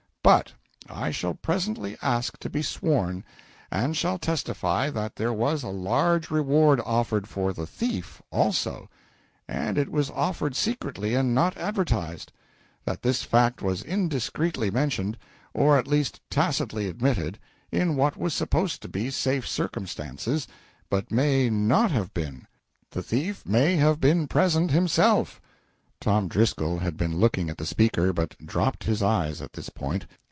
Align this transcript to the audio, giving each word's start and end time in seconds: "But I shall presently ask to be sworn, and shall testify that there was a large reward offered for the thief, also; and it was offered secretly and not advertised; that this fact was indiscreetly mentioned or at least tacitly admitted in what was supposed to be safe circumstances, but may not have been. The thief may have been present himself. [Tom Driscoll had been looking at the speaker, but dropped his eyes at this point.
"But 0.23 0.53
I 0.87 1.09
shall 1.09 1.33
presently 1.33 1.97
ask 1.99 2.37
to 2.41 2.49
be 2.49 2.61
sworn, 2.61 3.23
and 3.71 3.97
shall 3.97 4.19
testify 4.19 4.91
that 4.91 5.15
there 5.15 5.33
was 5.33 5.63
a 5.63 5.69
large 5.69 6.29
reward 6.29 6.79
offered 6.85 7.27
for 7.27 7.53
the 7.53 7.65
thief, 7.65 8.21
also; 8.29 8.87
and 9.47 9.79
it 9.79 9.89
was 9.89 10.11
offered 10.11 10.55
secretly 10.55 11.15
and 11.15 11.33
not 11.33 11.57
advertised; 11.57 12.31
that 12.85 13.01
this 13.01 13.23
fact 13.23 13.63
was 13.63 13.81
indiscreetly 13.81 14.69
mentioned 14.69 15.17
or 15.55 15.79
at 15.79 15.87
least 15.87 16.21
tacitly 16.29 16.87
admitted 16.87 17.39
in 17.71 17.95
what 17.95 18.15
was 18.15 18.35
supposed 18.35 18.83
to 18.83 18.87
be 18.87 19.09
safe 19.09 19.47
circumstances, 19.47 20.47
but 20.87 21.09
may 21.11 21.49
not 21.49 21.89
have 21.89 22.13
been. 22.13 22.45
The 22.91 23.01
thief 23.01 23.43
may 23.43 23.75
have 23.77 23.99
been 23.99 24.27
present 24.27 24.69
himself. 24.69 25.41
[Tom 25.99 26.27
Driscoll 26.27 26.79
had 26.79 26.97
been 26.97 27.19
looking 27.19 27.47
at 27.51 27.59
the 27.59 27.65
speaker, 27.65 28.11
but 28.11 28.35
dropped 28.43 28.85
his 28.85 29.03
eyes 29.03 29.39
at 29.39 29.53
this 29.53 29.69
point. 29.69 30.07